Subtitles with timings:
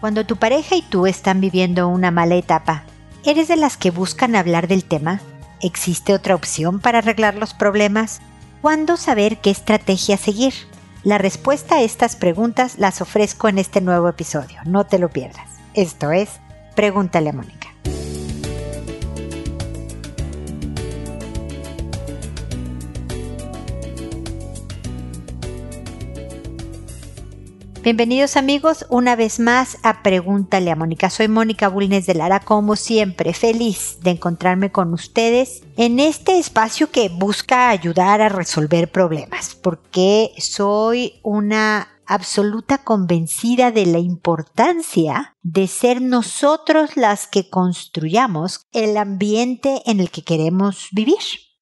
[0.00, 2.84] Cuando tu pareja y tú están viviendo una mala etapa,
[3.24, 5.20] ¿eres de las que buscan hablar del tema?
[5.60, 8.20] ¿Existe otra opción para arreglar los problemas?
[8.62, 10.54] ¿Cuándo saber qué estrategia seguir?
[11.02, 15.48] La respuesta a estas preguntas las ofrezco en este nuevo episodio, no te lo pierdas.
[15.74, 16.28] Esto es
[16.76, 17.68] Pregúntale a Mónica.
[27.88, 31.08] Bienvenidos amigos una vez más a Pregúntale a Mónica.
[31.08, 36.90] Soy Mónica Bulnes de Lara, como siempre, feliz de encontrarme con ustedes en este espacio
[36.90, 45.66] que busca ayudar a resolver problemas, porque soy una absoluta convencida de la importancia de
[45.66, 51.16] ser nosotros las que construyamos el ambiente en el que queremos vivir.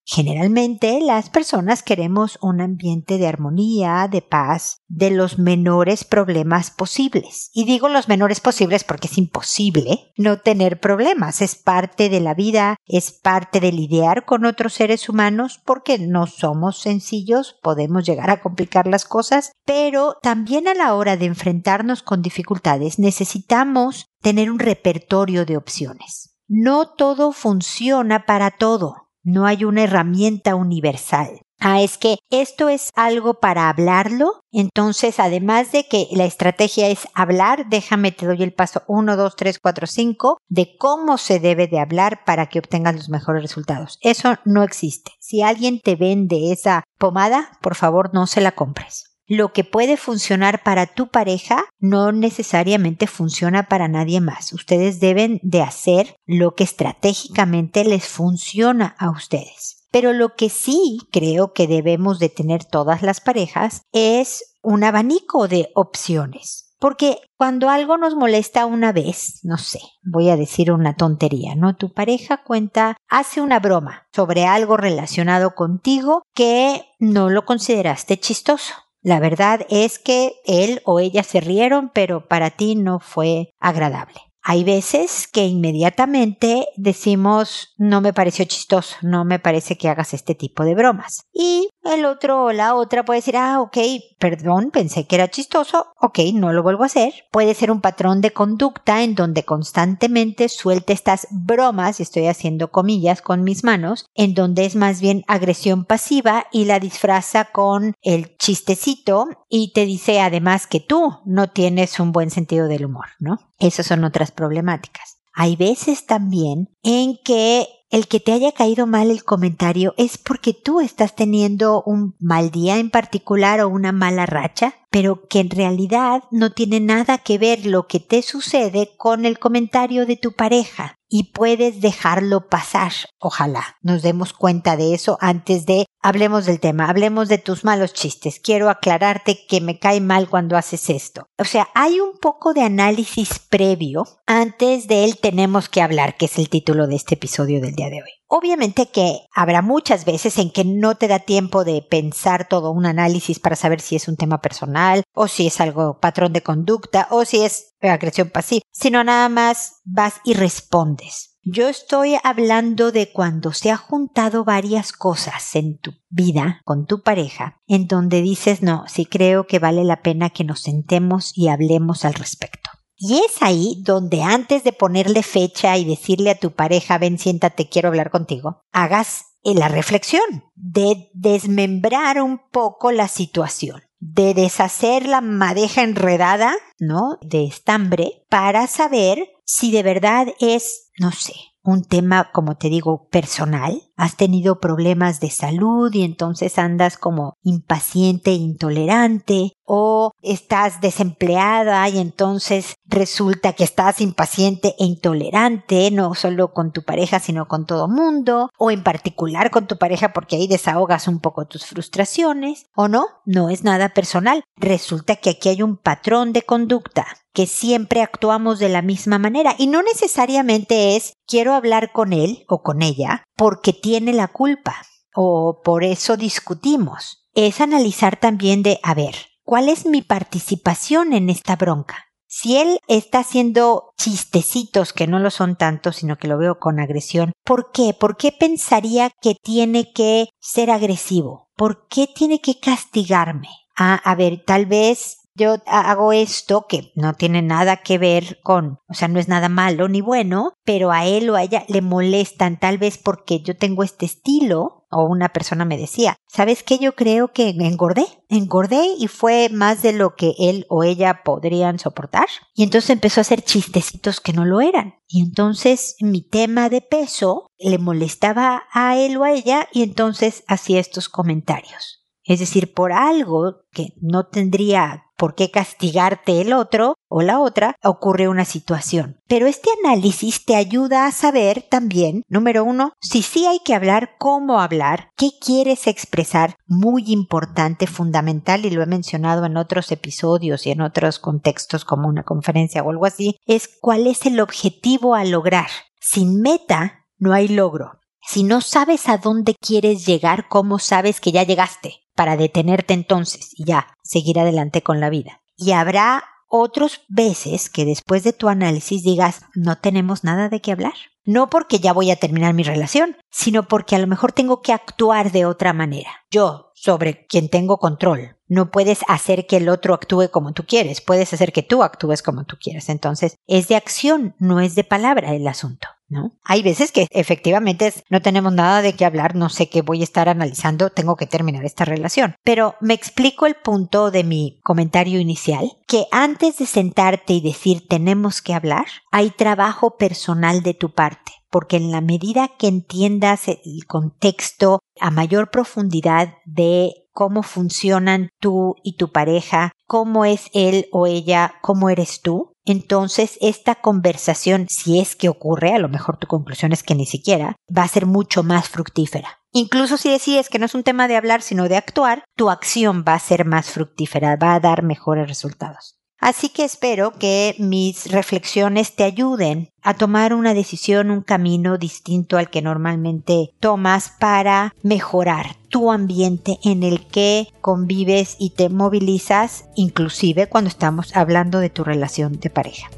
[0.08, 7.50] Generalmente las personas queremos un ambiente de armonía, de paz, de los menores problemas posibles.
[7.52, 11.42] Y digo los menores posibles porque es imposible no tener problemas.
[11.42, 16.28] Es parte de la vida, es parte de lidiar con otros seres humanos porque no
[16.28, 22.04] somos sencillos, podemos llegar a complicar las cosas, pero también a la hora de enfrentarnos
[22.04, 26.36] con dificultades necesitamos tener un repertorio de opciones.
[26.46, 31.40] No todo funciona para todo no hay una herramienta universal.
[31.58, 34.44] Ah, es que esto es algo para hablarlo.
[34.52, 39.36] Entonces, además de que la estrategia es hablar, déjame te doy el paso 1, 2,
[39.36, 43.98] 3, 4, 5 de cómo se debe de hablar para que obtengas los mejores resultados.
[44.02, 45.12] Eso no existe.
[45.18, 49.96] Si alguien te vende esa pomada, por favor no se la compres lo que puede
[49.96, 54.52] funcionar para tu pareja no necesariamente funciona para nadie más.
[54.52, 59.84] Ustedes deben de hacer lo que estratégicamente les funciona a ustedes.
[59.90, 65.48] Pero lo que sí creo que debemos de tener todas las parejas es un abanico
[65.48, 66.66] de opciones.
[66.78, 71.74] Porque cuando algo nos molesta una vez, no sé, voy a decir una tontería, ¿no?
[71.74, 78.74] Tu pareja cuenta, hace una broma sobre algo relacionado contigo que no lo consideraste chistoso.
[79.06, 84.18] La verdad es que él o ella se rieron, pero para ti no fue agradable.
[84.42, 90.34] Hay veces que inmediatamente decimos no me pareció chistoso, no me parece que hagas este
[90.34, 91.22] tipo de bromas.
[91.32, 93.78] Y el otro o la otra puede decir, ah, ok,
[94.18, 97.12] perdón, pensé que era chistoso, ok, no lo vuelvo a hacer.
[97.30, 102.70] Puede ser un patrón de conducta en donde constantemente suelte estas bromas, y estoy haciendo
[102.70, 107.94] comillas con mis manos, en donde es más bien agresión pasiva y la disfraza con
[108.02, 113.06] el chistecito y te dice además que tú no tienes un buen sentido del humor,
[113.18, 113.38] ¿no?
[113.58, 115.15] Esas son otras problemáticas.
[115.38, 120.54] Hay veces también en que el que te haya caído mal el comentario es porque
[120.54, 125.50] tú estás teniendo un mal día en particular o una mala racha, pero que en
[125.50, 130.32] realidad no tiene nada que ver lo que te sucede con el comentario de tu
[130.32, 132.92] pareja y puedes dejarlo pasar.
[133.18, 137.92] Ojalá nos demos cuenta de eso antes de hablemos del tema, hablemos de tus malos
[137.92, 138.40] chistes.
[138.40, 141.28] Quiero aclararte que me cae mal cuando haces esto.
[141.38, 146.26] O sea, hay un poco de análisis previo antes de él tenemos que hablar, que
[146.26, 148.10] es el título de este episodio del día de hoy.
[148.28, 152.84] Obviamente que habrá muchas veces en que no te da tiempo de pensar todo un
[152.84, 157.06] análisis para saber si es un tema personal o si es algo patrón de conducta
[157.10, 161.36] o si es agresión pasiva, sino nada más vas y respondes.
[161.48, 167.02] Yo estoy hablando de cuando se ha juntado varias cosas en tu vida con tu
[167.02, 171.46] pareja, en donde dices, no, sí creo que vale la pena que nos sentemos y
[171.46, 172.70] hablemos al respecto.
[172.96, 177.68] Y es ahí donde antes de ponerle fecha y decirle a tu pareja, ven, siéntate,
[177.68, 185.20] quiero hablar contigo, hagas la reflexión de desmembrar un poco la situación de deshacer la
[185.20, 187.18] madeja enredada, ¿no?
[187.22, 193.08] De estambre para saber si de verdad es, no sé, un tema, como te digo,
[193.08, 193.82] personal.
[193.96, 201.98] Has tenido problemas de salud y entonces andas como impaciente, intolerante, o estás desempleada y
[201.98, 207.88] entonces resulta que estás impaciente e intolerante, no solo con tu pareja, sino con todo
[207.88, 212.88] mundo, o en particular con tu pareja porque ahí desahogas un poco tus frustraciones, o
[212.88, 214.44] no, no es nada personal.
[214.56, 219.54] Resulta que aquí hay un patrón de conducta que siempre actuamos de la misma manera
[219.58, 224.82] y no necesariamente es quiero hablar con él o con ella porque tiene la culpa
[225.14, 227.28] o por eso discutimos.
[227.34, 232.06] Es analizar también de, a ver, ¿cuál es mi participación en esta bronca?
[232.26, 236.80] Si él está haciendo chistecitos que no lo son tanto, sino que lo veo con
[236.80, 237.94] agresión, ¿por qué?
[237.94, 241.52] ¿Por qué pensaría que tiene que ser agresivo?
[241.54, 243.50] ¿Por qué tiene que castigarme?
[243.78, 248.78] Ah, a ver, tal vez yo hago esto que no tiene nada que ver con,
[248.88, 251.82] o sea, no es nada malo ni bueno, pero a él o a ella le
[251.82, 256.78] molestan tal vez porque yo tengo este estilo o una persona me decía, ¿sabes qué?
[256.78, 261.78] Yo creo que engordé, engordé y fue más de lo que él o ella podrían
[261.78, 262.26] soportar.
[262.54, 264.94] Y entonces empezó a hacer chistecitos que no lo eran.
[265.08, 270.44] Y entonces mi tema de peso le molestaba a él o a ella y entonces
[270.46, 272.04] hacía estos comentarios.
[272.22, 277.76] Es decir, por algo que no tendría por qué castigarte el otro o la otra,
[277.82, 279.20] ocurre una situación.
[279.28, 284.16] Pero este análisis te ayuda a saber también, número uno, si sí hay que hablar,
[284.18, 290.66] cómo hablar, qué quieres expresar, muy importante, fundamental, y lo he mencionado en otros episodios
[290.66, 295.14] y en otros contextos como una conferencia o algo así, es cuál es el objetivo
[295.14, 295.68] a lograr.
[296.00, 297.95] Sin meta, no hay logro.
[298.28, 302.00] Si no sabes a dónde quieres llegar, ¿cómo sabes que ya llegaste?
[302.16, 305.42] Para detenerte entonces y ya seguir adelante con la vida.
[305.56, 310.72] Y habrá otras veces que después de tu análisis digas, no tenemos nada de qué
[310.72, 310.94] hablar.
[311.24, 314.72] No porque ya voy a terminar mi relación, sino porque a lo mejor tengo que
[314.72, 316.10] actuar de otra manera.
[316.30, 318.36] Yo, sobre quien tengo control.
[318.48, 322.22] No puedes hacer que el otro actúe como tú quieres, puedes hacer que tú actúes
[322.22, 322.88] como tú quieres.
[322.88, 325.88] Entonces, es de acción, no es de palabra el asunto.
[326.08, 326.32] ¿No?
[326.44, 330.04] Hay veces que efectivamente no tenemos nada de qué hablar, no sé qué voy a
[330.04, 332.34] estar analizando, tengo que terminar esta relación.
[332.44, 337.86] Pero me explico el punto de mi comentario inicial, que antes de sentarte y decir
[337.88, 343.48] tenemos que hablar, hay trabajo personal de tu parte porque en la medida que entiendas
[343.48, 350.86] el contexto a mayor profundidad de cómo funcionan tú y tu pareja, cómo es él
[350.92, 356.18] o ella, cómo eres tú, entonces esta conversación, si es que ocurre, a lo mejor
[356.18, 359.40] tu conclusión es que ni siquiera, va a ser mucho más fructífera.
[359.52, 363.04] Incluso si decides que no es un tema de hablar, sino de actuar, tu acción
[363.08, 365.95] va a ser más fructífera, va a dar mejores resultados.
[366.18, 372.38] Así que espero que mis reflexiones te ayuden a tomar una decisión, un camino distinto
[372.38, 379.66] al que normalmente tomas para mejorar tu ambiente en el que convives y te movilizas,
[379.76, 382.88] inclusive cuando estamos hablando de tu relación de pareja.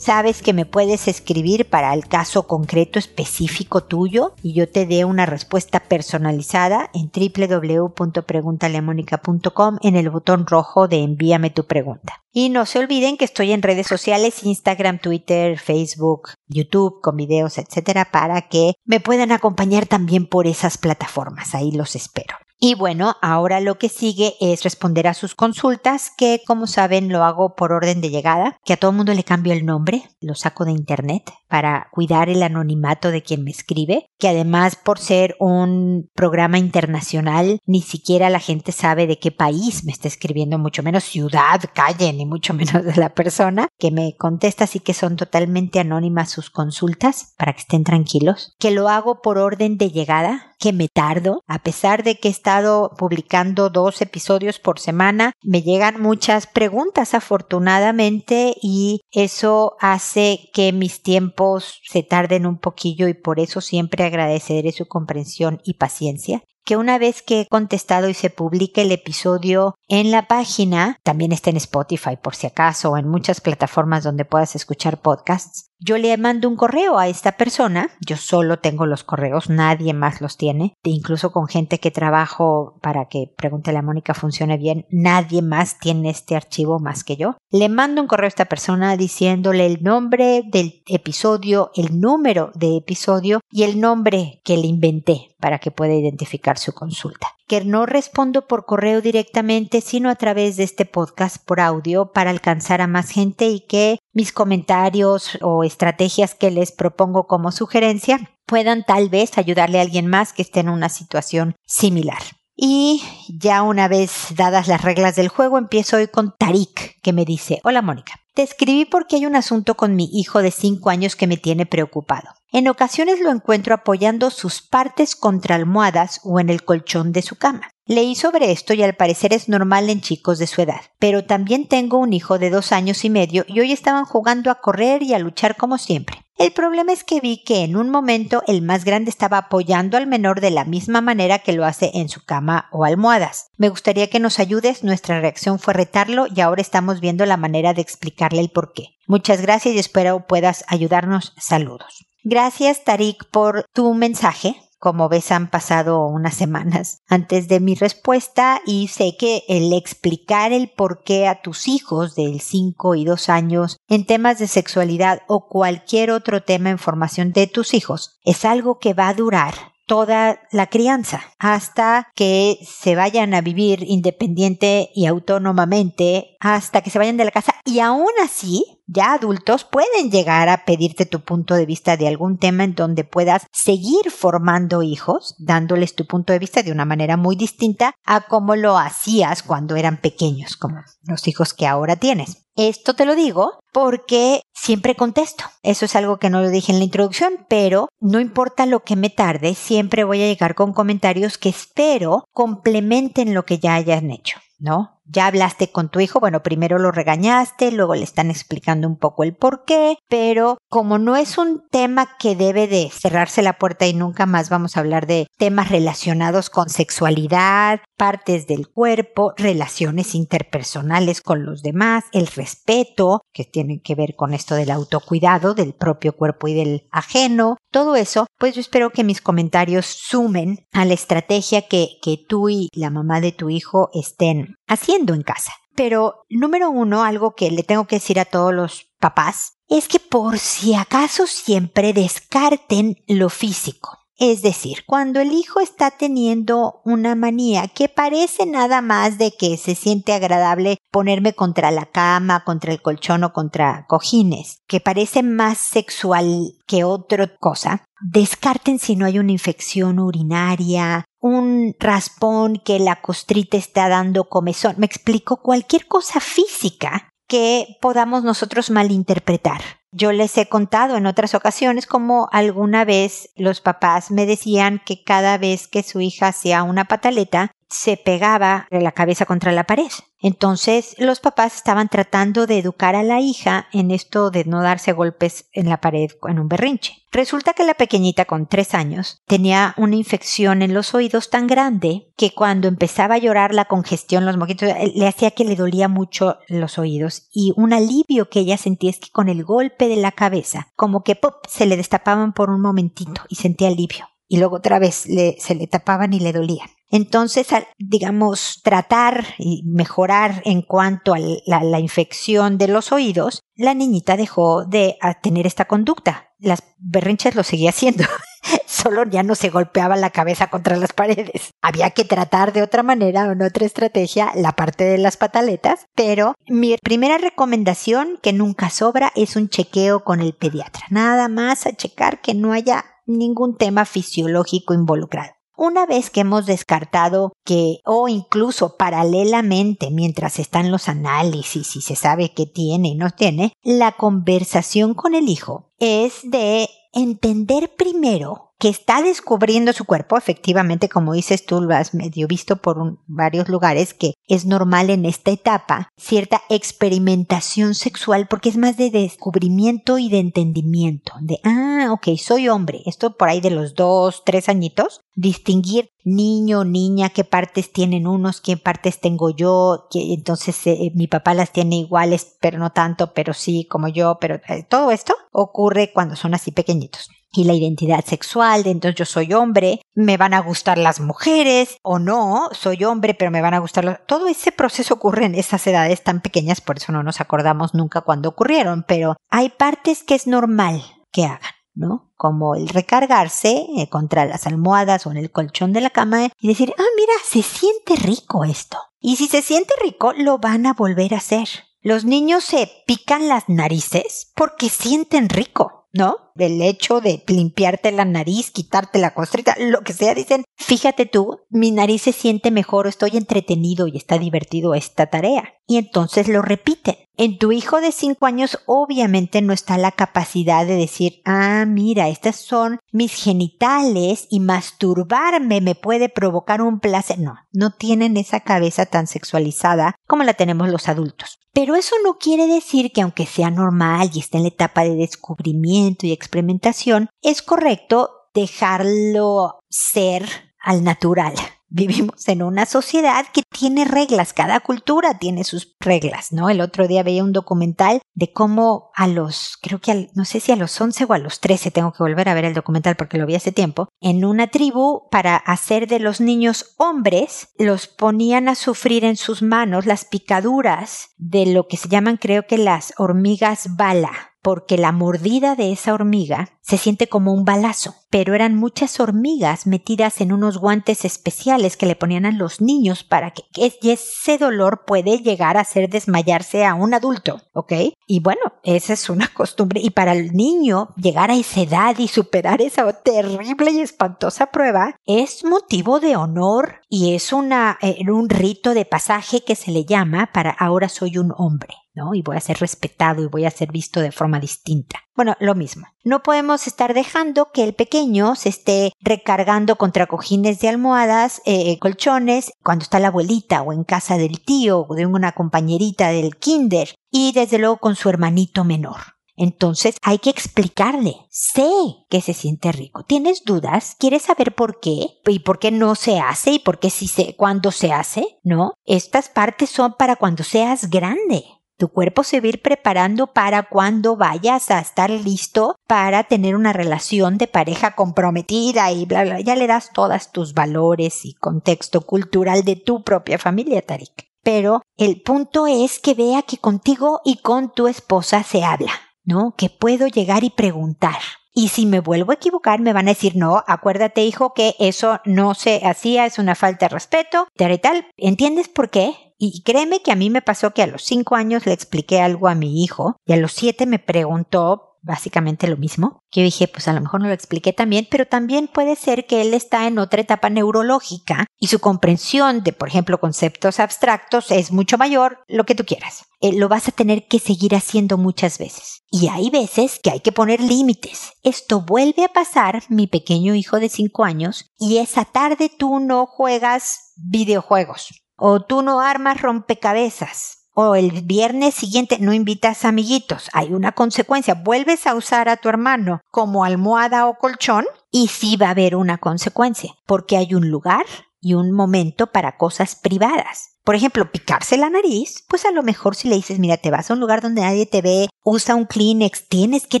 [0.04, 5.06] Sabes que me puedes escribir para el caso concreto específico tuyo y yo te dé
[5.06, 12.22] una respuesta personalizada en www.preguntaleamónica.com en el botón rojo de envíame tu pregunta.
[12.32, 17.56] Y no se olviden que estoy en redes sociales, Instagram, Twitter, Facebook, YouTube, con videos,
[17.56, 21.54] etcétera, para que me puedan acompañar también por esas plataformas.
[21.54, 22.36] Ahí los espero.
[22.58, 27.24] Y bueno, ahora lo que sigue es responder a sus consultas, que como saben lo
[27.24, 30.64] hago por orden de llegada, que a todo mundo le cambio el nombre, lo saco
[30.64, 36.10] de internet para cuidar el anonimato de quien me escribe, que además por ser un
[36.14, 41.04] programa internacional, ni siquiera la gente sabe de qué país me está escribiendo, mucho menos
[41.04, 45.80] ciudad, calle, ni mucho menos de la persona que me contesta, así que son totalmente
[45.80, 50.72] anónimas sus consultas para que estén tranquilos, que lo hago por orden de llegada, que
[50.72, 56.00] me tardo, a pesar de que he estado publicando dos episodios por semana, me llegan
[56.00, 63.40] muchas preguntas afortunadamente y eso hace que mis tiempos se tarden un poquillo y por
[63.40, 68.30] eso siempre agradeceré su comprensión y paciencia que una vez que he contestado y se
[68.30, 73.08] publique el episodio en la página, también está en Spotify por si acaso o en
[73.08, 78.16] muchas plataformas donde puedas escuchar podcasts, yo le mando un correo a esta persona, yo
[78.16, 83.06] solo tengo los correos, nadie más los tiene, e incluso con gente que trabajo para
[83.06, 87.36] que Pregúntale a Mónica funcione bien, nadie más tiene este archivo más que yo.
[87.50, 92.78] Le mando un correo a esta persona diciéndole el nombre del episodio, el número de
[92.78, 97.36] episodio y el nombre que le inventé para que pueda identificar su consulta.
[97.46, 102.30] Que no respondo por correo directamente, sino a través de este podcast por audio para
[102.30, 108.30] alcanzar a más gente y que mis comentarios o estrategias que les propongo como sugerencia
[108.46, 112.22] puedan tal vez ayudarle a alguien más que esté en una situación similar.
[112.56, 117.24] Y ya una vez dadas las reglas del juego, empiezo hoy con Tarik, que me
[117.24, 121.16] dice, hola Mónica, te escribí porque hay un asunto con mi hijo de 5 años
[121.16, 122.30] que me tiene preocupado.
[122.52, 127.36] En ocasiones lo encuentro apoyando sus partes contra almohadas o en el colchón de su
[127.36, 127.70] cama.
[127.86, 130.80] Leí sobre esto y al parecer es normal en chicos de su edad.
[130.98, 134.60] Pero también tengo un hijo de dos años y medio y hoy estaban jugando a
[134.60, 136.23] correr y a luchar como siempre.
[136.36, 140.08] El problema es que vi que en un momento el más grande estaba apoyando al
[140.08, 143.50] menor de la misma manera que lo hace en su cama o almohadas.
[143.56, 147.72] Me gustaría que nos ayudes, nuestra reacción fue retarlo y ahora estamos viendo la manera
[147.72, 148.96] de explicarle el por qué.
[149.06, 151.34] Muchas gracias y espero puedas ayudarnos.
[151.38, 152.04] Saludos.
[152.24, 158.60] Gracias Tarik por tu mensaje Como ves, han pasado unas semanas antes de mi respuesta
[158.66, 163.30] y sé que el explicar el por qué a tus hijos del 5 y 2
[163.30, 168.44] años en temas de sexualidad o cualquier otro tema en formación de tus hijos es
[168.44, 169.54] algo que va a durar
[169.86, 176.98] toda la crianza hasta que se vayan a vivir independiente y autónomamente, hasta que se
[176.98, 181.54] vayan de la casa y aún así ya adultos pueden llegar a pedirte tu punto
[181.54, 186.38] de vista de algún tema en donde puedas seguir formando hijos, dándoles tu punto de
[186.38, 191.26] vista de una manera muy distinta a como lo hacías cuando eran pequeños, como los
[191.28, 192.44] hijos que ahora tienes.
[192.56, 195.44] Esto te lo digo porque siempre contesto.
[195.62, 198.94] Eso es algo que no lo dije en la introducción, pero no importa lo que
[198.94, 204.10] me tarde, siempre voy a llegar con comentarios que espero complementen lo que ya hayan
[204.10, 204.93] hecho, ¿no?
[205.06, 209.24] Ya hablaste con tu hijo, bueno, primero lo regañaste, luego le están explicando un poco
[209.24, 213.86] el por qué, pero como no es un tema que debe de cerrarse la puerta
[213.86, 220.14] y nunca más vamos a hablar de temas relacionados con sexualidad, partes del cuerpo, relaciones
[220.14, 225.74] interpersonales con los demás, el respeto, que tiene que ver con esto del autocuidado del
[225.74, 230.84] propio cuerpo y del ajeno, todo eso, pues yo espero que mis comentarios sumen a
[230.84, 235.54] la estrategia que, que tú y la mamá de tu hijo estén haciendo en casa.
[235.74, 239.98] Pero número uno, algo que le tengo que decir a todos los papás, es que
[239.98, 244.04] por si acaso siempre descarten lo físico.
[244.16, 249.56] Es decir, cuando el hijo está teniendo una manía que parece nada más de que
[249.56, 255.24] se siente agradable ponerme contra la cama, contra el colchón o contra cojines, que parece
[255.24, 262.78] más sexual que otra cosa, descarten si no hay una infección urinaria, un raspón que
[262.78, 264.74] la costrita está dando comezón.
[264.76, 269.62] Me explico cualquier cosa física que podamos nosotros malinterpretar.
[269.90, 275.02] Yo les he contado en otras ocasiones como alguna vez los papás me decían que
[275.02, 279.90] cada vez que su hija hacía una pataleta, se pegaba la cabeza contra la pared.
[280.20, 284.92] Entonces los papás estaban tratando de educar a la hija en esto de no darse
[284.92, 287.04] golpes en la pared en un berrinche.
[287.12, 292.10] Resulta que la pequeñita con tres años tenía una infección en los oídos tan grande
[292.16, 295.88] que cuando empezaba a llorar la congestión, los moquitos, eh, le hacía que le dolía
[295.88, 299.96] mucho los oídos y un alivio que ella sentía es que con el golpe de
[299.96, 304.38] la cabeza, como que pop, se le destapaban por un momentito y sentía alivio y
[304.38, 306.68] luego otra vez se le tapaban y le dolían.
[306.94, 314.16] Entonces, digamos, tratar y mejorar en cuanto a la, infección de los oídos, la niñita
[314.16, 316.28] dejó de tener esta conducta.
[316.38, 318.04] Las berrinches lo seguía haciendo,
[318.66, 321.50] solo ya no se golpeaba la cabeza contra las paredes.
[321.62, 326.36] Había que tratar de otra manera en otra estrategia la parte de las pataletas, pero
[326.46, 330.86] mi primera recomendación que nunca sobra es un chequeo con el pediatra.
[330.90, 335.33] Nada más a checar que no haya ningún tema fisiológico involucrado.
[335.56, 341.94] Una vez que hemos descartado que, o incluso paralelamente, mientras están los análisis y se
[341.94, 348.53] sabe qué tiene y no tiene, la conversación con el hijo es de entender primero
[348.64, 353.50] que está descubriendo su cuerpo, efectivamente, como dices tú, lo has medio visto por varios
[353.50, 359.98] lugares, que es normal en esta etapa cierta experimentación sexual, porque es más de descubrimiento
[359.98, 364.48] y de entendimiento, de, ah, ok, soy hombre, esto por ahí de los dos, tres
[364.48, 370.90] añitos, distinguir niño, niña, qué partes tienen unos, qué partes tengo yo, que entonces eh,
[370.94, 374.90] mi papá las tiene iguales, pero no tanto, pero sí, como yo, pero eh, todo
[374.90, 379.80] esto ocurre cuando son así pequeñitos y la identidad sexual de entonces yo soy hombre,
[379.94, 383.84] me van a gustar las mujeres o no, soy hombre pero me van a gustar
[383.84, 383.96] los...
[384.06, 388.02] Todo ese proceso ocurre en esas edades tan pequeñas, por eso no nos acordamos nunca
[388.02, 391.40] cuando ocurrieron, pero hay partes que es normal que hagan.
[391.74, 392.12] ¿no?
[392.16, 396.48] Como el recargarse eh, contra las almohadas o en el colchón de la cama y
[396.48, 398.78] decir, ah, mira, se siente rico esto.
[399.00, 401.48] Y si se siente rico, lo van a volver a hacer.
[401.82, 405.83] Los niños se pican las narices porque sienten rico.
[405.94, 406.32] ¿No?
[406.34, 411.40] Del hecho de limpiarte la nariz, quitarte la costrita, lo que sea, dicen, fíjate tú,
[411.50, 415.54] mi nariz se siente mejor, estoy entretenido y está divertido esta tarea.
[415.66, 416.96] Y entonces lo repiten.
[417.16, 422.08] En tu hijo de 5 años obviamente no está la capacidad de decir, ah, mira,
[422.08, 427.20] estas son mis genitales y masturbarme me puede provocar un placer.
[427.20, 431.38] No, no tienen esa cabeza tan sexualizada como la tenemos los adultos.
[431.52, 434.96] Pero eso no quiere decir que aunque sea normal y esté en la etapa de
[434.96, 441.34] descubrimiento y experimentación, es correcto dejarlo ser al natural,
[441.76, 446.48] Vivimos en una sociedad que tiene reglas, cada cultura tiene sus reglas, ¿no?
[446.48, 450.52] El otro día veía un documental de cómo a los, creo que no sé si
[450.52, 453.18] a los 11 o a los 13, tengo que volver a ver el documental porque
[453.18, 458.48] lo vi hace tiempo, en una tribu para hacer de los niños hombres, los ponían
[458.48, 462.94] a sufrir en sus manos las picaduras de lo que se llaman creo que las
[462.98, 468.56] hormigas bala porque la mordida de esa hormiga se siente como un balazo, pero eran
[468.56, 473.42] muchas hormigas metidas en unos guantes especiales que le ponían a los niños para que
[473.82, 477.72] ese dolor puede llegar a hacer desmayarse a un adulto, ¿ok?
[478.06, 482.08] Y bueno, esa es una costumbre y para el niño llegar a esa edad y
[482.08, 488.28] superar esa terrible y espantosa prueba es motivo de honor y es una, eh, un
[488.28, 491.83] rito de pasaje que se le llama para ahora soy un hombre.
[491.94, 492.14] ¿No?
[492.14, 495.00] Y voy a ser respetado y voy a ser visto de forma distinta.
[495.14, 495.86] Bueno, lo mismo.
[496.02, 501.78] No podemos estar dejando que el pequeño se esté recargando contra cojines de almohadas, eh,
[501.78, 506.36] colchones, cuando está la abuelita o en casa del tío o de una compañerita del
[506.36, 509.14] kinder y desde luego con su hermanito menor.
[509.36, 511.68] Entonces hay que explicarle, sé
[512.08, 513.04] que se siente rico.
[513.04, 513.96] ¿Tienes dudas?
[513.98, 515.20] ¿Quieres saber por qué?
[515.26, 516.52] ¿Y por qué no se hace?
[516.52, 518.38] ¿Y por qué sí se, cuándo se hace?
[518.44, 518.74] ¿No?
[518.84, 521.44] Estas partes son para cuando seas grande.
[521.76, 526.54] Tu cuerpo se va a ir preparando para cuando vayas a estar listo para tener
[526.54, 529.40] una relación de pareja comprometida y bla, bla.
[529.40, 534.28] Ya le das todas tus valores y contexto cultural de tu propia familia, Tarik.
[534.44, 538.92] Pero el punto es que vea que contigo y con tu esposa se habla,
[539.24, 539.54] ¿no?
[539.56, 541.18] Que puedo llegar y preguntar.
[541.56, 545.20] Y si me vuelvo a equivocar, me van a decir, no, acuérdate, hijo, que eso
[545.24, 548.06] no se hacía, es una falta de respeto, tal y tal.
[548.16, 549.33] ¿Entiendes por qué?
[549.52, 552.48] Y créeme que a mí me pasó que a los cinco años le expliqué algo
[552.48, 556.22] a mi hijo y a los siete me preguntó básicamente lo mismo.
[556.32, 559.42] Yo dije, pues a lo mejor no lo expliqué también, pero también puede ser que
[559.42, 564.72] él está en otra etapa neurológica y su comprensión de, por ejemplo, conceptos abstractos es
[564.72, 566.24] mucho mayor, lo que tú quieras.
[566.40, 569.02] Eh, lo vas a tener que seguir haciendo muchas veces.
[569.10, 571.32] Y hay veces que hay que poner límites.
[571.42, 576.24] Esto vuelve a pasar, mi pequeño hijo de cinco años, y esa tarde tú no
[576.24, 583.48] juegas videojuegos o tú no armas rompecabezas, o el viernes siguiente no invitas amiguitos.
[583.54, 584.52] Hay una consecuencia.
[584.52, 588.96] Vuelves a usar a tu hermano como almohada o colchón y sí va a haber
[588.96, 591.06] una consecuencia, porque hay un lugar
[591.40, 593.78] y un momento para cosas privadas.
[593.82, 597.10] Por ejemplo, picarse la nariz, pues a lo mejor si le dices, mira, te vas
[597.10, 600.00] a un lugar donde nadie te ve, usa un Kleenex, tienes que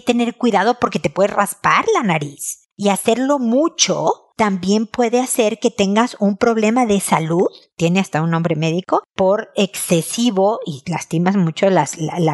[0.00, 2.68] tener cuidado porque te puedes raspar la nariz.
[2.76, 8.30] Y hacerlo mucho también puede hacer que tengas un problema de salud, tiene hasta un
[8.30, 11.86] nombre médico, por excesivo y lastimas mucho la,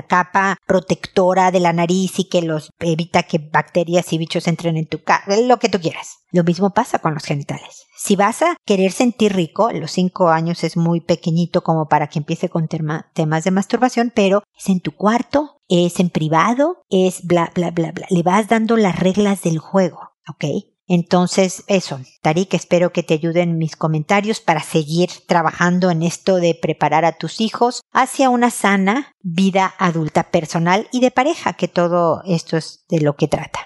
[0.09, 4.87] capa protectora de la nariz y que los evita que bacterias y bichos entren en
[4.87, 6.19] tu cara, lo que tú quieras.
[6.33, 7.87] Lo mismo pasa con los genitales.
[7.97, 12.19] Si vas a querer sentir rico, los cinco años es muy pequeñito como para que
[12.19, 17.53] empiece con temas de masturbación, pero es en tu cuarto, es en privado, es bla,
[17.55, 18.07] bla, bla, bla.
[18.09, 20.45] Le vas dando las reglas del juego, ¿ok?
[20.92, 26.59] Entonces, eso, Tarik, espero que te ayuden mis comentarios para seguir trabajando en esto de
[26.61, 32.22] preparar a tus hijos hacia una sana vida adulta personal y de pareja, que todo
[32.24, 33.61] esto es de lo que trata.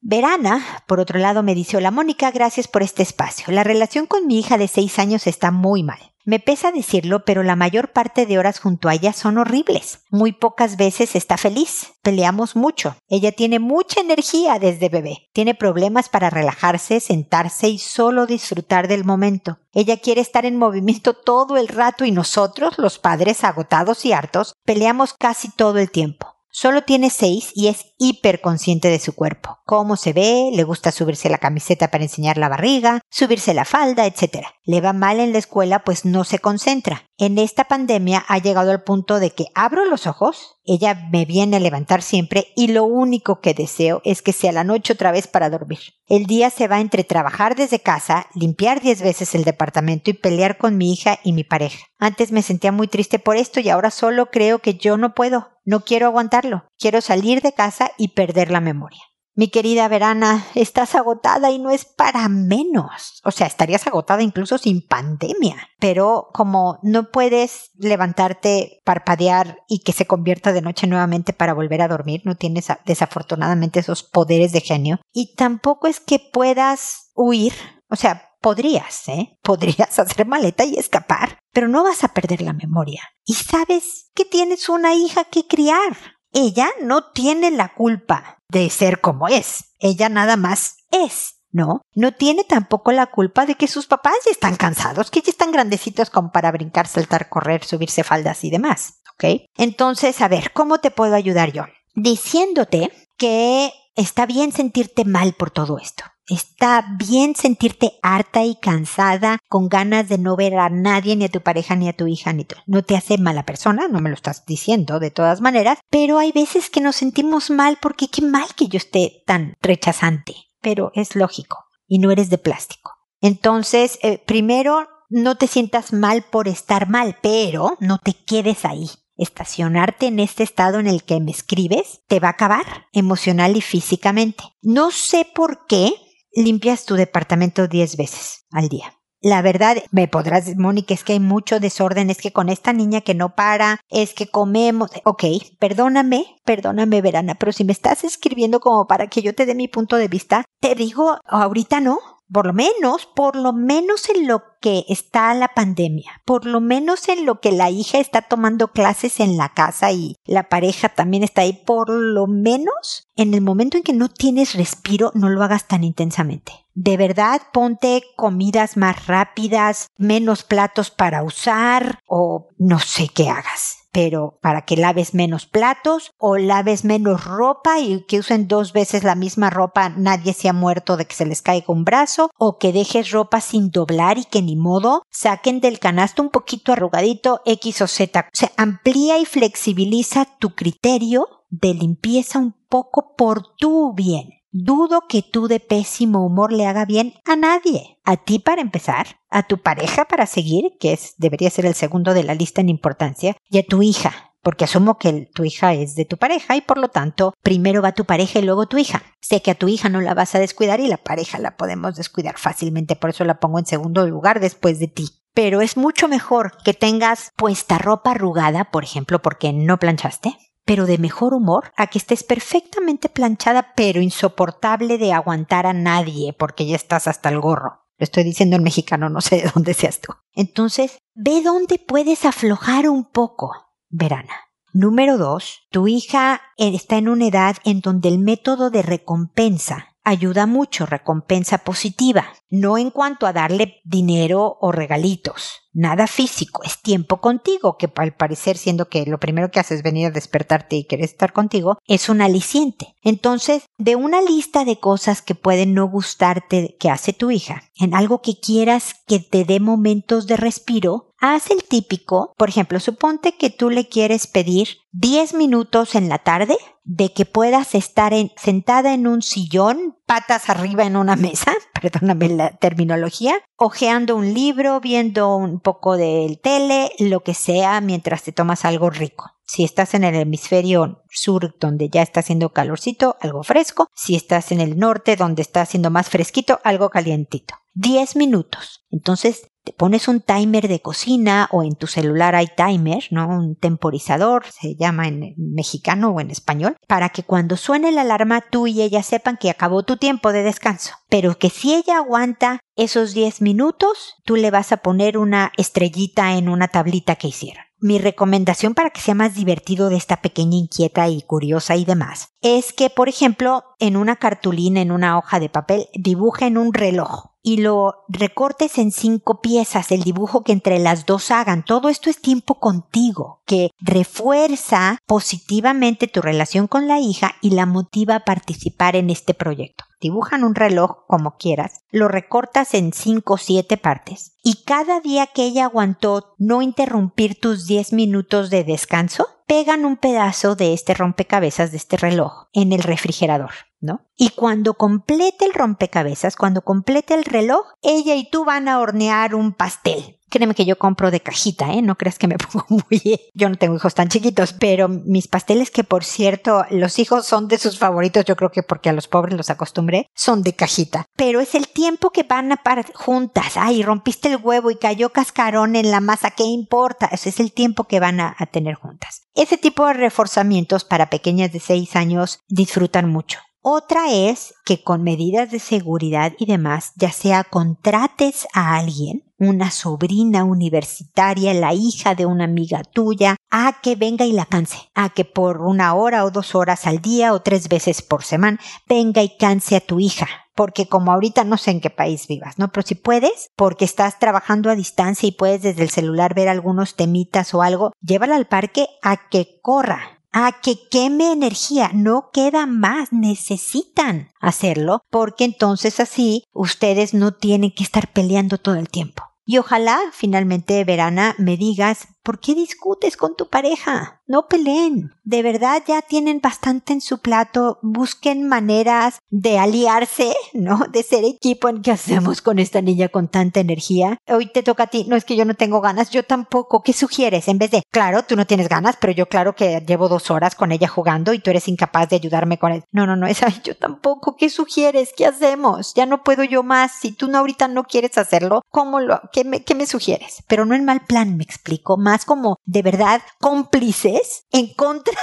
[0.00, 3.52] Verana, por otro lado, me dice, hola Mónica, gracias por este espacio.
[3.52, 5.98] La relación con mi hija de seis años está muy mal.
[6.30, 10.04] Me pesa decirlo, pero la mayor parte de horas junto a ella son horribles.
[10.10, 11.94] Muy pocas veces está feliz.
[12.02, 12.94] Peleamos mucho.
[13.08, 15.28] Ella tiene mucha energía desde bebé.
[15.32, 19.58] Tiene problemas para relajarse, sentarse y solo disfrutar del momento.
[19.72, 24.54] Ella quiere estar en movimiento todo el rato y nosotros, los padres agotados y hartos,
[24.64, 26.29] peleamos casi todo el tiempo.
[26.52, 29.60] Solo tiene seis y es hiperconsciente de su cuerpo.
[29.64, 34.04] Cómo se ve, le gusta subirse la camiseta para enseñar la barriga, subirse la falda,
[34.04, 34.46] etc.
[34.64, 37.04] Le va mal en la escuela pues no se concentra.
[37.22, 41.58] En esta pandemia ha llegado al punto de que abro los ojos, ella me viene
[41.58, 45.26] a levantar siempre y lo único que deseo es que sea la noche otra vez
[45.26, 45.80] para dormir.
[46.06, 50.56] El día se va entre trabajar desde casa, limpiar diez veces el departamento y pelear
[50.56, 51.84] con mi hija y mi pareja.
[51.98, 55.50] Antes me sentía muy triste por esto y ahora solo creo que yo no puedo.
[55.66, 56.64] No quiero aguantarlo.
[56.78, 59.09] Quiero salir de casa y perder la memoria.
[59.34, 63.20] Mi querida Verana, estás agotada y no es para menos.
[63.24, 65.56] O sea, estarías agotada incluso sin pandemia.
[65.78, 71.82] Pero como no puedes levantarte, parpadear y que se convierta de noche nuevamente para volver
[71.82, 75.00] a dormir, no tienes desafortunadamente esos poderes de genio.
[75.12, 77.54] Y tampoco es que puedas huir.
[77.88, 79.38] O sea, podrías, ¿eh?
[79.42, 83.02] Podrías hacer maleta y escapar, pero no vas a perder la memoria.
[83.24, 85.96] Y sabes que tienes una hija que criar.
[86.32, 89.74] Ella no tiene la culpa de ser como es.
[89.78, 91.36] Ella nada más es.
[91.52, 91.82] ¿no?
[91.94, 95.50] No tiene tampoco la culpa de que sus papás ya están cansados, que ya están
[95.50, 99.48] grandecitos como para brincar, saltar, correr, subirse faldas y demás, ¿ok?
[99.56, 101.64] Entonces, a ver, ¿cómo te puedo ayudar yo?
[101.94, 106.04] Diciéndote que está bien sentirte mal por todo esto.
[106.30, 111.28] Está bien sentirte harta y cansada, con ganas de no ver a nadie, ni a
[111.28, 112.54] tu pareja, ni a tu hija, ni tú.
[112.66, 116.30] No te hace mala persona, no me lo estás diciendo de todas maneras, pero hay
[116.30, 120.36] veces que nos sentimos mal porque qué mal que yo esté tan rechazante.
[120.60, 122.92] Pero es lógico, y no eres de plástico.
[123.20, 128.88] Entonces, eh, primero, no te sientas mal por estar mal, pero no te quedes ahí
[129.16, 133.60] estacionarte en este estado en el que me escribes te va a acabar emocional y
[133.60, 134.44] físicamente.
[134.62, 135.92] No sé por qué
[136.32, 138.94] limpias tu departamento 10 veces al día.
[139.22, 143.02] La verdad, me podrás, Mónica, es que hay mucho desorden, es que con esta niña
[143.02, 144.90] que no para, es que comemos.
[145.04, 145.24] Ok,
[145.58, 149.68] perdóname, perdóname, Verana, pero si me estás escribiendo como para que yo te dé mi
[149.68, 151.98] punto de vista, te digo, ahorita no,
[152.32, 157.08] por lo menos, por lo menos en lo que está la pandemia, por lo menos
[157.08, 161.22] en lo que la hija está tomando clases en la casa y la pareja también
[161.22, 165.42] está ahí, por lo menos en el momento en que no tienes respiro, no lo
[165.42, 166.52] hagas tan intensamente.
[166.74, 173.79] De verdad, ponte comidas más rápidas, menos platos para usar o no sé qué hagas
[173.92, 179.04] pero para que laves menos platos o laves menos ropa y que usen dos veces
[179.04, 182.58] la misma ropa, nadie se ha muerto de que se les caiga un brazo o
[182.58, 187.40] que dejes ropa sin doblar y que ni modo saquen del canasto un poquito arrugadito
[187.44, 188.20] X o Z.
[188.20, 194.39] O sea, amplía y flexibiliza tu criterio de limpieza un poco por tu bien.
[194.52, 197.98] Dudo que tú de pésimo humor le haga bien a nadie.
[198.04, 202.14] A ti para empezar, a tu pareja para seguir, que es, debería ser el segundo
[202.14, 205.94] de la lista en importancia, y a tu hija, porque asumo que tu hija es
[205.94, 209.02] de tu pareja y por lo tanto primero va tu pareja y luego tu hija.
[209.20, 211.94] Sé que a tu hija no la vas a descuidar y la pareja la podemos
[211.94, 215.10] descuidar fácilmente, por eso la pongo en segundo lugar después de ti.
[215.32, 220.36] Pero es mucho mejor que tengas puesta ropa arrugada, por ejemplo, porque no planchaste,
[220.70, 226.32] pero de mejor humor, a que estés perfectamente planchada, pero insoportable de aguantar a nadie,
[226.32, 227.80] porque ya estás hasta el gorro.
[227.98, 230.12] Lo estoy diciendo en mexicano, no sé de dónde seas tú.
[230.32, 233.50] Entonces, ve dónde puedes aflojar un poco,
[233.88, 234.32] Verana.
[234.72, 240.46] Número dos, tu hija está en una edad en donde el método de recompensa ayuda
[240.46, 247.20] mucho, recompensa positiva, no en cuanto a darle dinero o regalitos, nada físico, es tiempo
[247.20, 250.84] contigo, que al parecer siendo que lo primero que haces es venir a despertarte y
[250.84, 252.94] querer estar contigo, es un aliciente.
[253.02, 257.94] Entonces, de una lista de cosas que pueden no gustarte que hace tu hija, en
[257.94, 263.36] algo que quieras que te dé momentos de respiro, haz el típico, por ejemplo, suponte
[263.36, 268.94] que tú le quieres pedir 10 minutos en la tarde de que puedas estar sentada
[268.94, 275.36] en un sillón, patas arriba en una mesa, perdóname la terminología, hojeando un libro, viendo
[275.36, 279.30] un poco del tele, lo que sea, mientras te tomas algo rico.
[279.46, 283.88] Si estás en el hemisferio sur donde ya está haciendo calorcito, algo fresco.
[283.96, 287.56] Si estás en el norte donde está haciendo más fresquito, algo calientito.
[287.74, 288.84] 10 minutos.
[288.90, 293.28] Entonces te pones un timer de cocina o en tu celular hay timer, ¿no?
[293.28, 298.40] Un temporizador, se llama en mexicano o en español, para que cuando suene la alarma
[298.40, 300.94] tú y ella sepan que acabó tu tiempo de descanso.
[301.08, 306.34] Pero que si ella aguanta esos 10 minutos, tú le vas a poner una estrellita
[306.36, 307.64] en una tablita que hicieron.
[307.82, 312.28] Mi recomendación para que sea más divertido de esta pequeña inquieta y curiosa y demás
[312.42, 317.29] es que, por ejemplo, en una cartulina, en una hoja de papel, dibujen un reloj
[317.42, 321.64] y lo recortes en cinco piezas, el dibujo que entre las dos hagan.
[321.64, 327.66] Todo esto es tiempo contigo, que refuerza positivamente tu relación con la hija y la
[327.66, 329.84] motiva a participar en este proyecto.
[330.00, 335.26] Dibujan un reloj como quieras, lo recortas en cinco o siete partes y cada día
[335.26, 340.94] que ella aguantó no interrumpir tus diez minutos de descanso, pegan un pedazo de este
[340.94, 343.50] rompecabezas de este reloj en el refrigerador.
[343.80, 344.06] ¿no?
[344.16, 349.34] Y cuando complete el rompecabezas, cuando complete el reloj, ella y tú van a hornear
[349.34, 350.19] un pastel.
[350.30, 351.82] Créeme que yo compro de cajita, ¿eh?
[351.82, 353.20] No creas que me pongo muy...
[353.34, 357.48] Yo no tengo hijos tan chiquitos, pero mis pasteles que por cierto, los hijos son
[357.48, 361.06] de sus favoritos, yo creo que porque a los pobres los acostumbré, son de cajita.
[361.16, 363.56] Pero es el tiempo que van a parar juntas.
[363.56, 367.06] Ay, rompiste el huevo y cayó cascarón en la masa, ¿qué importa?
[367.06, 369.22] Ese es el tiempo que van a, a tener juntas.
[369.34, 373.40] Ese tipo de reforzamientos para pequeñas de 6 años disfrutan mucho.
[373.62, 379.70] Otra es que con medidas de seguridad y demás, ya sea contrates a alguien, una
[379.70, 385.10] sobrina universitaria, la hija de una amiga tuya, a que venga y la canse, a
[385.10, 389.22] que por una hora o dos horas al día o tres veces por semana venga
[389.22, 390.26] y canse a tu hija.
[390.54, 392.72] Porque como ahorita no sé en qué país vivas, ¿no?
[392.72, 396.96] Pero si puedes, porque estás trabajando a distancia y puedes desde el celular ver algunos
[396.96, 402.66] temitas o algo, llévala al parque a que corra, a que queme energía, no queda
[402.66, 409.24] más, necesitan hacerlo, porque entonces así ustedes no tienen que estar peleando todo el tiempo.
[409.44, 414.20] Y ojalá finalmente, Verana, me digas, ¿por qué discutes con tu pareja?
[414.26, 415.12] No peleen.
[415.24, 417.78] De verdad ya tienen bastante en su plato.
[417.82, 420.86] Busquen maneras de aliarse, ¿no?
[420.90, 424.18] De ser equipo en qué hacemos con esta niña con tanta energía.
[424.28, 425.04] Hoy te toca a ti.
[425.08, 426.82] No es que yo no tengo ganas, yo tampoco.
[426.82, 427.48] ¿Qué sugieres?
[427.48, 430.54] En vez de, claro, tú no tienes ganas, pero yo claro que llevo dos horas
[430.54, 432.84] con ella jugando y tú eres incapaz de ayudarme con él.
[432.92, 433.26] No, no, no,
[433.64, 434.36] yo tampoco.
[434.36, 435.12] ¿Qué sugieres?
[435.16, 435.94] ¿Qué hacemos?
[435.94, 436.92] Ya no puedo yo más.
[437.00, 440.42] Si tú no ahorita no quieres hacerlo, ¿cómo lo, qué me, sugieres?
[440.46, 441.96] Pero no en mal plan, me explico.
[442.18, 445.18] Como de verdad cómplices en contra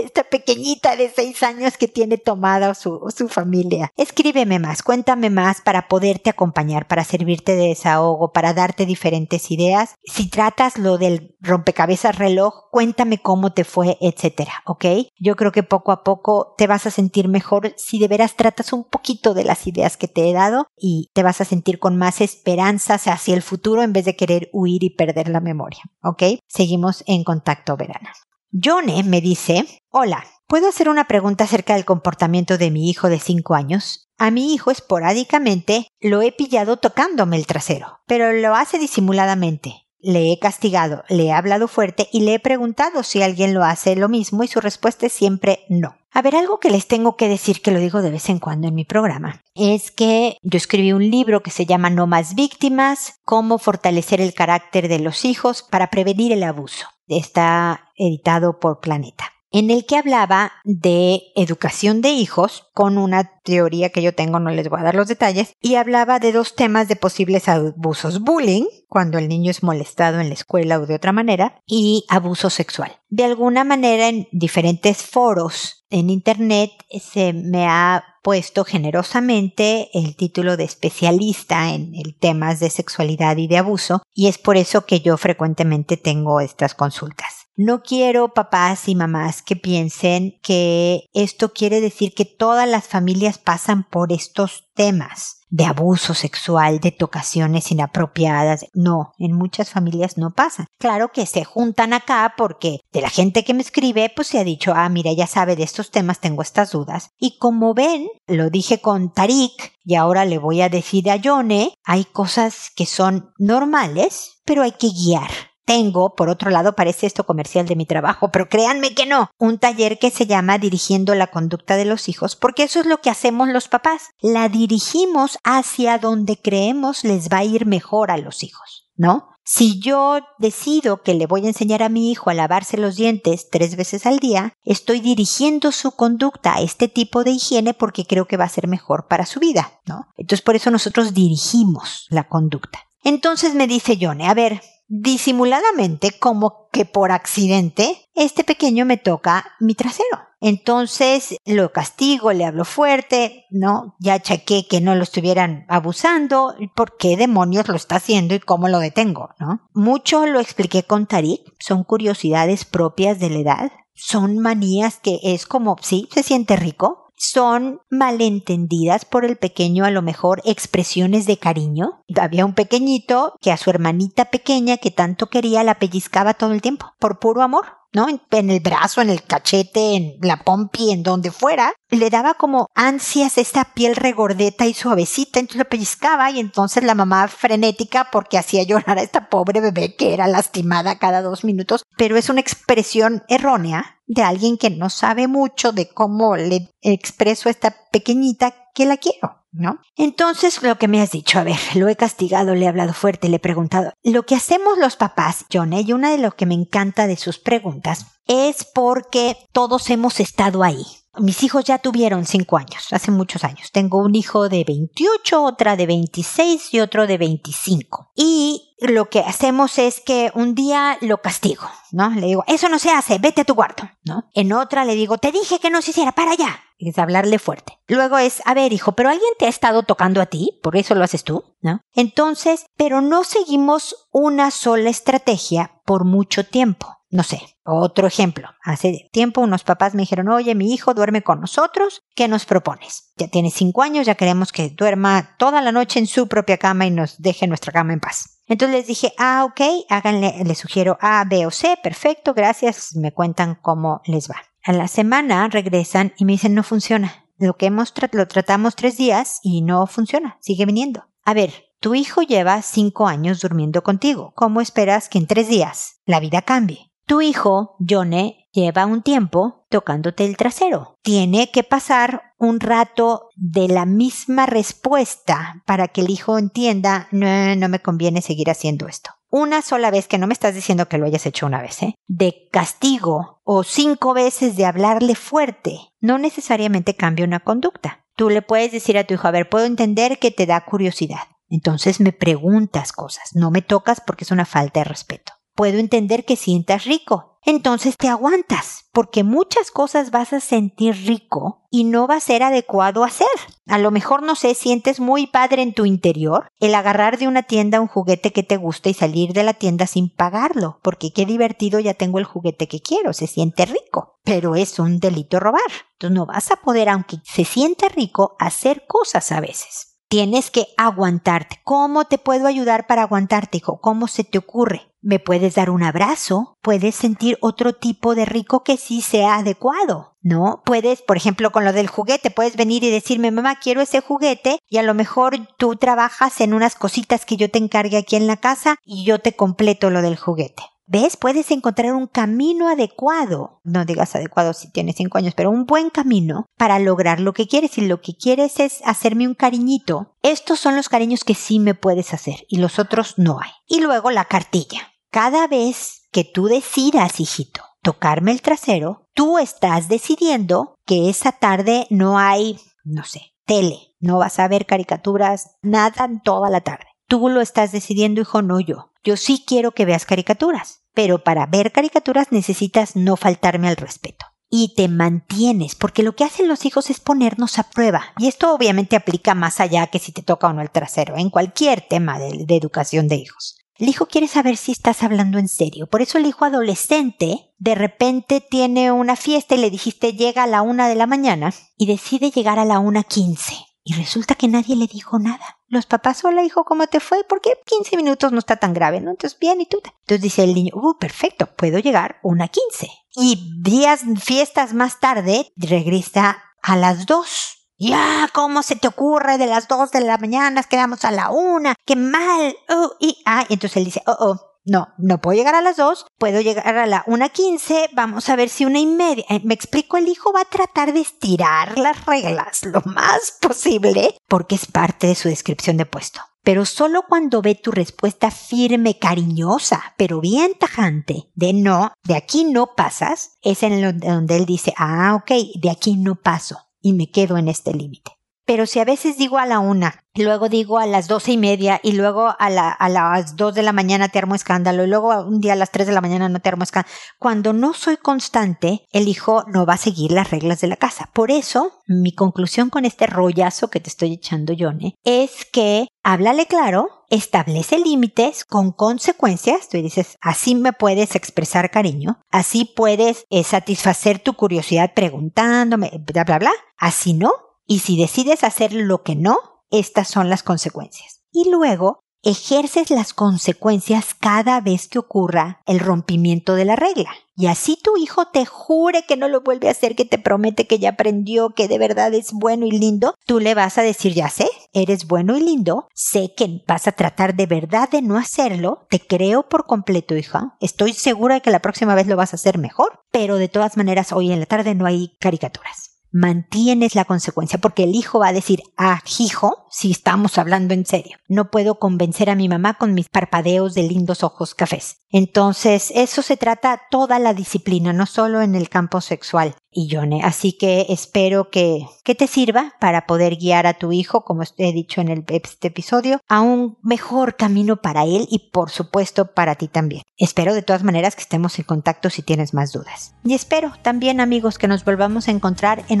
[0.00, 3.92] esta pequeñita de seis años que tiene tomada su, su familia.
[3.96, 9.94] Escríbeme más, cuéntame más para poderte acompañar, para servirte de desahogo, para darte diferentes ideas.
[10.04, 14.84] Si tratas lo del rompecabezas reloj, cuéntame cómo te fue, etcétera, ¿ok?
[15.18, 18.72] Yo creo que poco a poco te vas a sentir mejor si de veras tratas
[18.72, 21.96] un poquito de las ideas que te he dado y te vas a sentir con
[21.96, 26.22] más esperanzas hacia el futuro en vez de querer huir y perder la memoria, ¿ok?
[26.48, 28.12] Seguimos en contacto, Verana.
[28.52, 33.18] Jone me dice, hola, ¿puedo hacer una pregunta acerca del comportamiento de mi hijo de
[33.18, 34.08] 5 años?
[34.18, 39.86] A mi hijo esporádicamente lo he pillado tocándome el trasero, pero lo hace disimuladamente.
[39.98, 43.96] Le he castigado, le he hablado fuerte y le he preguntado si alguien lo hace
[43.96, 45.96] lo mismo y su respuesta es siempre no.
[46.12, 48.68] A ver, algo que les tengo que decir, que lo digo de vez en cuando
[48.68, 53.20] en mi programa, es que yo escribí un libro que se llama No más víctimas,
[53.24, 56.86] cómo fortalecer el carácter de los hijos para prevenir el abuso.
[57.08, 63.90] Está editado por Planeta en el que hablaba de educación de hijos con una teoría
[63.90, 66.88] que yo tengo, no les voy a dar los detalles, y hablaba de dos temas
[66.88, 71.12] de posibles abusos, bullying, cuando el niño es molestado en la escuela o de otra
[71.12, 72.96] manera, y abuso sexual.
[73.08, 80.56] De alguna manera en diferentes foros en Internet se me ha puesto generosamente el título
[80.56, 85.00] de especialista en el temas de sexualidad y de abuso, y es por eso que
[85.00, 87.35] yo frecuentemente tengo estas consultas.
[87.58, 93.38] No quiero papás y mamás que piensen que esto quiere decir que todas las familias
[93.38, 98.66] pasan por estos temas de abuso sexual, de tocaciones inapropiadas.
[98.74, 100.66] No, en muchas familias no pasa.
[100.78, 104.44] Claro que se juntan acá porque de la gente que me escribe, pues se ha
[104.44, 107.08] dicho, ah, mira, ya sabe de estos temas, tengo estas dudas.
[107.18, 111.72] Y como ven, lo dije con Tarik y ahora le voy a decir a Yone,
[111.84, 115.30] hay cosas que son normales, pero hay que guiar
[115.66, 119.58] tengo, por otro lado, parece esto comercial de mi trabajo, pero créanme que no, un
[119.58, 123.10] taller que se llama Dirigiendo la conducta de los hijos, porque eso es lo que
[123.10, 124.10] hacemos los papás.
[124.20, 129.28] La dirigimos hacia donde creemos les va a ir mejor a los hijos, ¿no?
[129.48, 133.48] Si yo decido que le voy a enseñar a mi hijo a lavarse los dientes
[133.48, 138.26] tres veces al día, estoy dirigiendo su conducta a este tipo de higiene porque creo
[138.26, 140.08] que va a ser mejor para su vida, ¿no?
[140.16, 142.80] Entonces por eso nosotros dirigimos la conducta.
[143.04, 149.52] Entonces me dice Yone, a ver, disimuladamente, como que por accidente, este pequeño me toca
[149.60, 150.26] mi trasero.
[150.40, 153.96] Entonces lo castigo, le hablo fuerte, ¿no?
[153.98, 158.68] Ya chequé que no lo estuvieran abusando, ¿por qué demonios lo está haciendo y cómo
[158.68, 159.66] lo detengo, ¿no?
[159.72, 165.46] Mucho lo expliqué con Tarik, son curiosidades propias de la edad, son manías que es
[165.46, 171.38] como, sí, se siente rico, son malentendidas por el pequeño a lo mejor expresiones de
[171.38, 172.04] cariño.
[172.14, 176.62] Había un pequeñito que a su hermanita pequeña que tanto quería la pellizcaba todo el
[176.62, 177.66] tiempo, por puro amor.
[177.92, 178.06] ¿No?
[178.30, 182.66] En, el brazo, en el cachete, en la pompi, en donde fuera, le daba como
[182.74, 188.38] ansias esta piel regordeta y suavecita, entonces le pellizcaba y entonces la mamá frenética porque
[188.38, 192.40] hacía llorar a esta pobre bebé que era lastimada cada dos minutos, pero es una
[192.40, 198.54] expresión errónea de alguien que no sabe mucho de cómo le expreso a esta pequeñita
[198.74, 199.45] que la quiero.
[199.56, 199.78] ¿No?
[199.96, 203.28] Entonces, lo que me has dicho, a ver, lo he castigado, le he hablado fuerte,
[203.28, 203.92] le he preguntado.
[204.02, 207.38] Lo que hacemos los papás, John, y una de lo que me encanta de sus
[207.38, 210.84] preguntas, es porque todos hemos estado ahí.
[211.18, 213.70] Mis hijos ya tuvieron cinco años, hace muchos años.
[213.72, 218.12] Tengo un hijo de 28, otra de 26 y otro de 25.
[218.14, 222.10] Y lo que hacemos es que un día lo castigo, ¿no?
[222.10, 224.24] Le digo, eso no se hace, vete a tu cuarto, ¿no?
[224.34, 226.60] En otra le digo, te dije que no se hiciera, para allá.
[226.78, 227.78] Es hablarle fuerte.
[227.88, 230.94] Luego es, a ver, hijo, pero alguien te ha estado tocando a ti, por eso
[230.94, 231.80] lo haces tú, ¿no?
[231.94, 236.95] Entonces, pero no seguimos una sola estrategia por mucho tiempo.
[237.08, 238.48] No sé, otro ejemplo.
[238.62, 243.12] Hace tiempo unos papás me dijeron, oye, mi hijo duerme con nosotros, ¿qué nos propones?
[243.16, 246.86] Ya tiene cinco años, ya queremos que duerma toda la noche en su propia cama
[246.86, 248.40] y nos deje nuestra cama en paz.
[248.48, 253.12] Entonces les dije, ah, ok, háganle, les sugiero A, B o C, perfecto, gracias, me
[253.12, 254.36] cuentan cómo les va.
[254.64, 257.24] A la semana regresan y me dicen, no funciona.
[257.38, 261.04] Lo que hemos lo tratamos tres días y no funciona, sigue viniendo.
[261.22, 264.32] A ver, tu hijo lleva cinco años durmiendo contigo.
[264.34, 266.90] ¿Cómo esperas que en tres días la vida cambie?
[267.06, 270.96] Tu hijo, Johnny, lleva un tiempo tocándote el trasero.
[271.02, 277.54] Tiene que pasar un rato de la misma respuesta para que el hijo entienda, no,
[277.54, 279.10] no me conviene seguir haciendo esto.
[279.30, 281.94] Una sola vez, que no me estás diciendo que lo hayas hecho una vez, ¿eh?
[282.08, 288.04] de castigo o cinco veces de hablarle fuerte, no necesariamente cambia una conducta.
[288.16, 291.20] Tú le puedes decir a tu hijo, a ver, puedo entender que te da curiosidad.
[291.48, 295.35] Entonces me preguntas cosas, no me tocas porque es una falta de respeto.
[295.56, 301.62] Puedo entender que sientas rico, entonces te aguantas, porque muchas cosas vas a sentir rico
[301.70, 303.26] y no va a ser adecuado hacer.
[303.66, 307.44] A lo mejor, no sé, sientes muy padre en tu interior el agarrar de una
[307.44, 311.24] tienda un juguete que te gusta y salir de la tienda sin pagarlo, porque qué
[311.24, 315.62] divertido ya tengo el juguete que quiero, se siente rico, pero es un delito robar.
[315.92, 319.95] Entonces no vas a poder, aunque se sienta rico, hacer cosas a veces.
[320.08, 321.60] Tienes que aguantarte.
[321.64, 323.80] ¿Cómo te puedo ayudar para aguantarte, hijo?
[323.80, 324.92] ¿Cómo se te ocurre?
[325.02, 326.56] ¿Me puedes dar un abrazo?
[326.62, 330.16] ¿Puedes sentir otro tipo de rico que sí sea adecuado?
[330.22, 330.62] ¿No?
[330.64, 334.60] Puedes, por ejemplo, con lo del juguete, puedes venir y decirme, mamá, quiero ese juguete
[334.68, 338.28] y a lo mejor tú trabajas en unas cositas que yo te encargue aquí en
[338.28, 340.62] la casa y yo te completo lo del juguete.
[340.88, 341.16] ¿Ves?
[341.16, 345.90] Puedes encontrar un camino adecuado, no digas adecuado si tienes cinco años, pero un buen
[345.90, 347.76] camino para lograr lo que quieres.
[347.78, 350.14] Y lo que quieres es hacerme un cariñito.
[350.22, 353.50] Estos son los cariños que sí me puedes hacer y los otros no hay.
[353.66, 354.92] Y luego la cartilla.
[355.10, 361.86] Cada vez que tú decidas, hijito, tocarme el trasero, tú estás decidiendo que esa tarde
[361.90, 366.86] no hay, no sé, tele, no vas a ver caricaturas, nada toda la tarde.
[367.08, 368.92] Tú lo estás decidiendo, hijo, no yo.
[369.04, 374.26] Yo sí quiero que veas caricaturas, pero para ver caricaturas necesitas no faltarme al respeto.
[374.50, 378.06] Y te mantienes, porque lo que hacen los hijos es ponernos a prueba.
[378.18, 381.30] Y esto obviamente aplica más allá que si te toca o no el trasero, en
[381.30, 383.58] cualquier tema de, educación de hijos.
[383.76, 385.86] El hijo quiere saber si estás hablando en serio.
[385.86, 390.46] Por eso el hijo adolescente de repente tiene una fiesta y le dijiste llega a
[390.48, 393.54] la una de la mañana y decide llegar a la una quince.
[393.84, 395.55] Y resulta que nadie le dijo nada.
[395.68, 397.24] Los papás, hola hijo, ¿cómo te fue?
[397.24, 399.10] Porque 15 minutos no está tan grave, ¿no?
[399.10, 399.78] Entonces, bien, ¿y tú?
[399.84, 402.88] Entonces dice el niño, uh, perfecto, puedo llegar una 15.
[403.16, 407.56] Y días, fiestas más tarde, regresa a las 2.
[407.78, 410.62] Ya, ¿cómo se te ocurre de las 2 de la mañana?
[410.62, 411.74] Quedamos a la una.
[411.84, 412.56] ¡Qué mal!
[412.68, 416.06] Oh, y, ah, entonces él dice, oh, oh, no, no puedo llegar a las dos,
[416.18, 419.24] puedo llegar a la una quince, vamos a ver si una y media.
[419.28, 424.16] Eh, me explico, el hijo va a tratar de estirar las reglas lo más posible
[424.28, 426.20] porque es parte de su descripción de puesto.
[426.42, 432.44] Pero solo cuando ve tu respuesta firme, cariñosa, pero bien tajante, de no, de aquí
[432.44, 437.10] no pasas, es en donde él dice, ah, ok, de aquí no paso y me
[437.10, 438.15] quedo en este límite.
[438.46, 441.80] Pero si a veces digo a la una, luego digo a las doce y media,
[441.82, 445.08] y luego a, la, a las dos de la mañana te armo escándalo, y luego
[445.24, 446.94] un día a las tres de la mañana no te armo escándalo.
[447.18, 451.10] Cuando no soy constante, el hijo no va a seguir las reglas de la casa.
[451.12, 456.46] Por eso, mi conclusión con este rollazo que te estoy echando, Johnny, es que háblale
[456.46, 459.68] claro, establece límites con consecuencias.
[459.68, 466.22] Tú dices, así me puedes expresar cariño, así puedes eh, satisfacer tu curiosidad preguntándome, bla,
[466.22, 466.52] bla, bla.
[466.78, 467.32] Así no,
[467.66, 469.38] y si decides hacer lo que no,
[469.70, 471.20] estas son las consecuencias.
[471.32, 477.10] Y luego ejerces las consecuencias cada vez que ocurra el rompimiento de la regla.
[477.36, 480.66] Y así tu hijo te jure que no lo vuelve a hacer, que te promete
[480.66, 484.14] que ya aprendió, que de verdad es bueno y lindo, tú le vas a decir,
[484.14, 488.16] ya sé, eres bueno y lindo, sé que vas a tratar de verdad de no
[488.16, 492.32] hacerlo, te creo por completo, hija, estoy segura de que la próxima vez lo vas
[492.32, 496.94] a hacer mejor, pero de todas maneras hoy en la tarde no hay caricaturas mantienes
[496.94, 501.18] la consecuencia, porque el hijo va a decir, ah, hijo, si estamos hablando en serio.
[501.28, 504.98] No puedo convencer a mi mamá con mis parpadeos de lindos ojos cafés.
[505.10, 509.54] Entonces, eso se trata toda la disciplina, no solo en el campo sexual.
[509.70, 514.42] Y así que espero que, que te sirva para poder guiar a tu hijo, como
[514.56, 519.34] he dicho en el, este episodio, a un mejor camino para él y por supuesto
[519.34, 520.02] para ti también.
[520.16, 523.14] Espero de todas maneras que estemos en contacto si tienes más dudas.
[523.22, 526.00] Y espero también amigos que nos volvamos a encontrar en